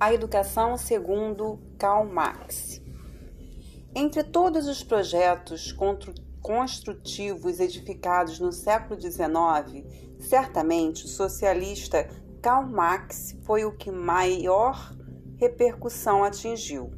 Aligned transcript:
A 0.00 0.14
educação 0.14 0.76
segundo 0.76 1.58
Karl 1.76 2.06
Marx. 2.06 2.80
Entre 3.92 4.22
todos 4.22 4.68
os 4.68 4.80
projetos 4.80 5.76
construtivos 6.40 7.58
edificados 7.58 8.38
no 8.38 8.52
século 8.52 9.00
XIX, 9.00 9.84
certamente 10.20 11.04
o 11.04 11.08
socialista 11.08 12.08
Karl 12.40 12.68
Marx 12.68 13.36
foi 13.42 13.64
o 13.64 13.76
que 13.76 13.90
maior 13.90 14.94
repercussão 15.36 16.22
atingiu, 16.22 16.92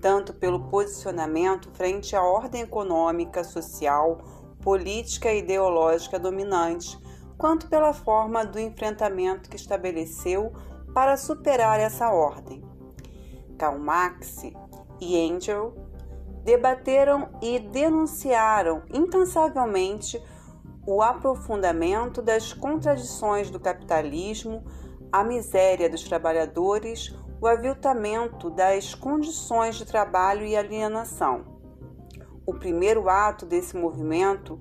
tanto 0.00 0.34
pelo 0.34 0.68
posicionamento 0.68 1.70
frente 1.70 2.16
à 2.16 2.22
ordem 2.22 2.62
econômica, 2.62 3.44
social, 3.44 4.18
política 4.60 5.32
e 5.32 5.38
ideológica 5.38 6.18
dominante, 6.18 6.98
quanto 7.36 7.68
pela 7.68 7.92
forma 7.92 8.44
do 8.44 8.58
enfrentamento 8.58 9.48
que 9.48 9.54
estabeleceu 9.54 10.52
para 10.94 11.16
superar 11.16 11.78
essa 11.78 12.10
ordem. 12.10 12.62
Karl 13.58 13.78
Marx 13.78 14.42
e 15.00 15.16
Engels 15.16 15.74
debateram 16.44 17.28
e 17.42 17.58
denunciaram 17.58 18.82
incansavelmente 18.92 20.22
o 20.86 21.02
aprofundamento 21.02 22.22
das 22.22 22.52
contradições 22.52 23.50
do 23.50 23.60
capitalismo, 23.60 24.64
a 25.12 25.22
miséria 25.22 25.90
dos 25.90 26.02
trabalhadores, 26.04 27.14
o 27.40 27.46
aviltamento 27.46 28.50
das 28.50 28.94
condições 28.94 29.76
de 29.76 29.84
trabalho 29.84 30.46
e 30.46 30.56
alienação. 30.56 31.44
O 32.46 32.54
primeiro 32.54 33.08
ato 33.08 33.44
desse 33.44 33.76
movimento 33.76 34.58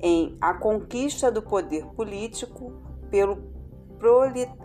em 0.00 0.36
a 0.40 0.52
conquista 0.52 1.32
do 1.32 1.40
poder 1.40 1.86
político 1.86 2.70
pelo 3.10 3.36
proletariado. 3.98 4.63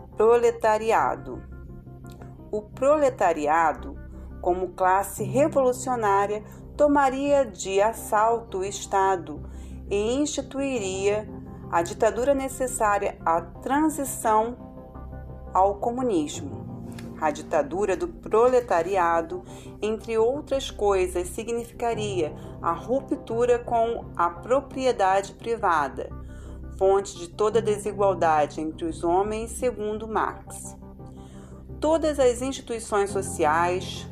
O 2.51 2.61
proletariado, 2.61 3.95
como 4.41 4.73
classe 4.73 5.23
revolucionária, 5.23 6.43
tomaria 6.75 7.45
de 7.45 7.81
assalto 7.81 8.57
o 8.57 8.65
Estado 8.65 9.41
e 9.89 9.95
instituiria 10.15 11.25
a 11.71 11.81
ditadura 11.81 12.33
necessária 12.33 13.17
à 13.25 13.39
transição 13.39 14.57
ao 15.53 15.75
comunismo. 15.75 16.83
A 17.21 17.31
ditadura 17.31 17.95
do 17.95 18.09
proletariado, 18.09 19.41
entre 19.81 20.17
outras 20.17 20.69
coisas, 20.69 21.29
significaria 21.29 22.35
a 22.61 22.73
ruptura 22.73 23.57
com 23.57 24.11
a 24.17 24.29
propriedade 24.29 25.31
privada, 25.31 26.09
fonte 26.79 27.17
de 27.17 27.27
toda 27.27 27.61
desigualdade 27.61 28.61
entre 28.61 28.85
os 28.85 29.03
homens, 29.03 29.51
segundo 29.51 30.07
Marx. 30.07 30.77
Todas 31.77 32.17
as 32.17 32.41
instituições 32.41 33.09
sociais, 33.09 34.07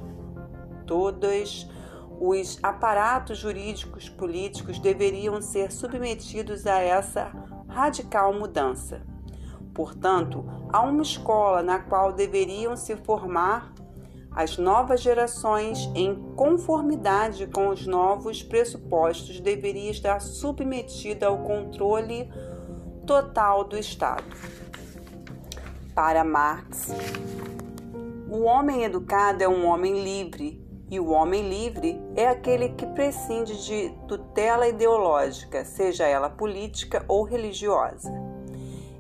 todos 0.86 1.66
os 2.20 2.60
aparatos 2.62 3.38
jurídicos 3.38 4.10
políticos 4.10 4.80
deveriam 4.80 5.42
ser 5.42 5.72
submetidos 5.72 6.68
a 6.68 6.82
essa 6.82 7.32
radical 7.70 8.34
mudança. 8.34 9.02
Portanto, 9.74 10.44
há 10.74 10.82
uma 10.82 11.04
escola 11.04 11.64
na 11.64 11.80
qual 11.80 12.12
deveriam 12.12 12.76
se 12.76 12.98
formar 12.98 13.74
as 14.38 14.58
novas 14.58 15.02
gerações 15.02 15.90
em 15.96 16.14
conformidade 16.36 17.48
com 17.48 17.70
os 17.70 17.88
novos 17.88 18.44
pressupostos 18.44 19.40
deveria 19.40 19.90
estar 19.90 20.20
submetida 20.22 21.28
ao 21.28 21.40
controle 21.40 22.30
total 23.08 23.64
do 23.64 23.78
Estado. 23.78 24.26
Para 25.96 26.26
Marx, 26.26 26.90
o 28.30 28.42
homem 28.42 28.84
educado 28.84 29.42
é 29.42 29.48
um 29.48 29.66
homem 29.66 30.04
livre 30.04 30.62
e 30.92 31.00
o 31.00 31.10
homem 31.10 31.50
livre 31.50 32.00
é 32.16 32.28
aquele 32.28 32.70
que 32.70 32.86
prescinde 32.86 33.66
de 33.66 33.90
tutela 34.08 34.68
ideológica, 34.68 35.64
seja 35.64 36.06
ela 36.06 36.30
política 36.30 37.04
ou 37.08 37.24
religiosa. 37.24 38.12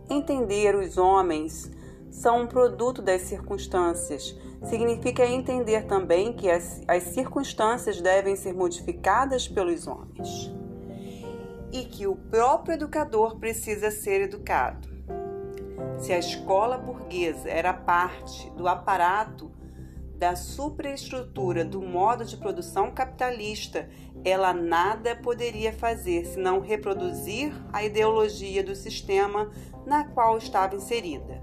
Entender 0.09 0.73
os 0.73 0.97
homens 0.97 1.69
são 2.09 2.43
um 2.43 2.47
produto 2.47 3.01
das 3.01 3.23
circunstâncias. 3.23 4.35
Significa 4.63 5.25
entender 5.25 5.85
também 5.85 6.31
que 6.31 6.49
as, 6.49 6.81
as 6.87 7.03
circunstâncias 7.03 8.01
devem 8.01 8.37
ser 8.37 8.53
modificadas 8.53 9.47
pelos 9.47 9.85
homens 9.85 10.56
e 11.71 11.85
que 11.85 12.07
o 12.07 12.15
próprio 12.15 12.75
educador 12.75 13.37
precisa 13.37 13.91
ser 13.91 14.21
educado. 14.21 14.87
Se 15.99 16.13
a 16.13 16.19
escola 16.19 16.77
burguesa 16.77 17.49
era 17.49 17.73
parte 17.73 18.49
do 18.51 18.67
aparato 18.67 19.51
da 20.17 20.35
superestrutura 20.35 21.63
do 21.63 21.81
modo 21.81 22.25
de 22.25 22.37
produção 22.37 22.91
capitalista, 22.91 23.87
ela 24.25 24.51
nada 24.53 25.15
poderia 25.15 25.71
fazer 25.71 26.25
senão 26.25 26.59
reproduzir 26.59 27.53
a 27.71 27.83
ideologia 27.83 28.63
do 28.63 28.75
sistema 28.75 29.51
na 29.85 30.05
qual 30.05 30.37
estava 30.37 30.75
inserida. 30.75 31.41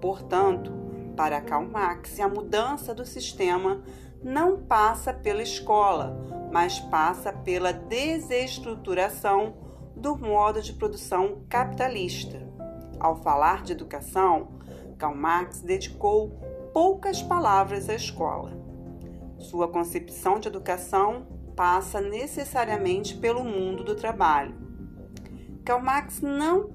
Portanto, 0.00 0.72
para 1.16 1.40
Karl 1.40 1.68
Marx, 1.68 2.18
a 2.18 2.28
mudança 2.28 2.94
do 2.94 3.06
sistema 3.06 3.82
não 4.22 4.62
passa 4.62 5.12
pela 5.12 5.42
escola, 5.42 6.48
mas 6.52 6.78
passa 6.78 7.32
pela 7.32 7.72
desestruturação 7.72 9.54
do 9.96 10.16
modo 10.16 10.62
de 10.62 10.72
produção 10.72 11.44
capitalista. 11.48 12.40
Ao 13.00 13.16
falar 13.16 13.62
de 13.62 13.72
educação, 13.72 14.60
Karl 14.98 15.14
Marx 15.16 15.60
dedicou 15.60 16.38
poucas 16.72 17.22
palavras 17.22 17.88
à 17.88 17.94
escola. 17.94 18.52
Sua 19.38 19.66
concepção 19.66 20.38
de 20.38 20.48
educação 20.48 21.26
passa 21.56 22.00
necessariamente 22.00 23.16
pelo 23.16 23.44
mundo 23.44 23.82
do 23.82 23.96
trabalho. 23.96 24.54
Karl 25.64 25.82
Marx 25.82 26.20
não, 26.20 26.70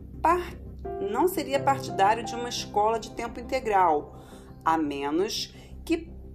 não 1.10 1.28
seria 1.28 1.62
partidário 1.62 2.24
de 2.24 2.36
uma 2.36 2.50
escola 2.50 3.00
de 3.00 3.12
tempo 3.12 3.40
integral, 3.40 4.16
a 4.64 4.78
menos 4.78 5.48
que 5.48 5.67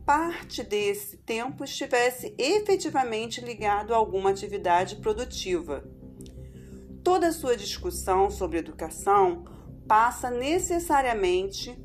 parte 0.04 0.62
desse 0.62 1.16
tempo 1.18 1.64
estivesse 1.64 2.34
efetivamente 2.36 3.40
ligado 3.40 3.94
a 3.94 3.96
alguma 3.96 4.30
atividade 4.30 4.96
produtiva. 4.96 5.84
Toda 7.02 7.32
sua 7.32 7.56
discussão 7.56 8.30
sobre 8.30 8.58
educação 8.58 9.44
passa 9.86 10.30
necessariamente 10.30 11.76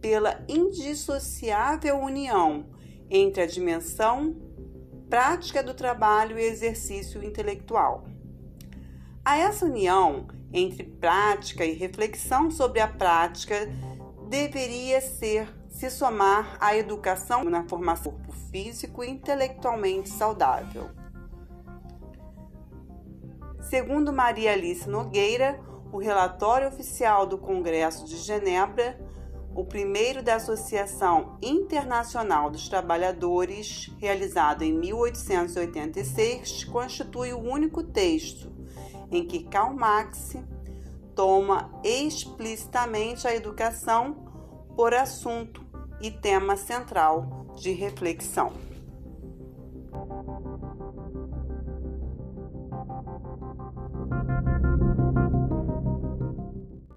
pela 0.00 0.44
indissociável 0.48 1.98
união 1.98 2.70
entre 3.10 3.42
a 3.42 3.46
dimensão 3.46 4.36
prática 5.08 5.62
do 5.62 5.72
trabalho 5.72 6.38
e 6.38 6.44
exercício 6.44 7.22
intelectual. 7.22 8.04
A 9.24 9.36
essa 9.38 9.64
união 9.64 10.28
entre 10.52 10.84
prática 10.84 11.64
e 11.64 11.74
reflexão 11.74 12.50
sobre 12.50 12.80
a 12.80 12.88
prática 12.88 13.68
deveria 14.26 15.00
ser 15.00 15.48
se 15.68 15.90
somar 15.90 16.56
a 16.60 16.76
educação 16.76 17.44
na 17.44 17.64
formação 17.68 18.12
do 18.12 18.18
corpo 18.18 18.32
físico 18.50 19.04
e 19.04 19.10
intelectualmente 19.10 20.08
saudável. 20.08 20.90
Segundo 23.60 24.12
Maria 24.12 24.52
Alice 24.52 24.88
Nogueira, 24.88 25.60
o 25.92 25.98
relatório 25.98 26.68
oficial 26.68 27.26
do 27.26 27.38
Congresso 27.38 28.06
de 28.06 28.16
Genebra 28.16 28.98
o 29.56 29.64
primeiro 29.64 30.22
da 30.22 30.34
Associação 30.34 31.38
Internacional 31.40 32.50
dos 32.50 32.68
Trabalhadores, 32.68 33.90
realizado 33.98 34.62
em 34.62 34.72
1886, 34.74 36.64
constitui 36.64 37.32
o 37.32 37.38
único 37.38 37.82
texto 37.82 38.52
em 39.10 39.26
que 39.26 39.44
Karl 39.44 39.74
Marx 39.74 40.36
toma 41.16 41.70
explicitamente 41.82 43.26
a 43.26 43.34
educação 43.34 44.14
por 44.76 44.94
assunto 44.94 45.64
e 46.00 46.10
tema 46.10 46.56
central 46.56 47.46
de 47.56 47.72
reflexão. 47.72 48.52